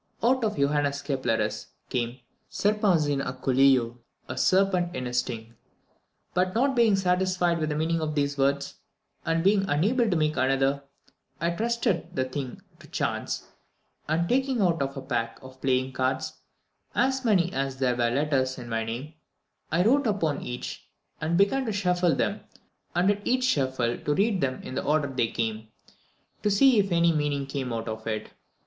Out 0.23 0.43
of 0.43 0.55
Joannes 0.55 1.03
Keplerus 1.03 1.67
came 1.89 2.21
Serpens 2.49 3.05
in 3.05 3.19
Akuleo 3.19 3.99
(a 4.27 4.35
serpent 4.35 4.95
in 4.95 5.05
his 5.05 5.19
sting); 5.19 5.53
but 6.33 6.55
not 6.55 6.75
being 6.75 6.95
satisfied 6.95 7.59
with 7.59 7.69
the 7.69 7.75
meaning 7.75 8.01
of 8.01 8.15
these 8.15 8.35
words, 8.35 8.77
and 9.27 9.43
being 9.43 9.61
unable 9.69 10.09
to 10.09 10.15
make 10.17 10.37
another, 10.37 10.81
I 11.39 11.51
trusted 11.51 12.15
the 12.15 12.25
thing 12.25 12.63
to 12.79 12.87
chance, 12.87 13.45
and 14.07 14.27
taking 14.27 14.59
out 14.59 14.81
of 14.81 14.97
a 14.97 15.03
pack 15.03 15.37
of 15.43 15.61
playing 15.61 15.93
cards 15.93 16.33
as 16.95 17.23
many 17.23 17.53
as 17.53 17.77
there 17.77 17.95
were 17.95 18.09
letters 18.09 18.57
in 18.57 18.71
the 18.71 18.83
name, 18.83 19.13
I 19.71 19.83
wrote 19.83 20.05
one 20.07 20.15
upon 20.15 20.41
each, 20.41 20.83
and 21.21 21.33
then 21.33 21.37
began 21.37 21.65
to 21.67 21.71
shuffle 21.71 22.15
them, 22.15 22.41
and 22.95 23.11
at 23.11 23.21
each 23.27 23.43
shuffle 23.43 23.99
to 23.99 24.15
read 24.15 24.41
them 24.41 24.63
in 24.63 24.73
the 24.73 24.83
order 24.83 25.09
they 25.09 25.27
came, 25.27 25.67
to 26.41 26.49
see 26.49 26.79
if 26.79 26.91
any 26.91 27.13
meaning 27.13 27.45
came 27.45 27.71
of 27.71 28.07
it. 28.07 28.31